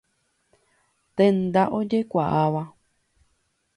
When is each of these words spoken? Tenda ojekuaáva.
Tenda 1.15 1.63
ojekuaáva. 1.79 2.63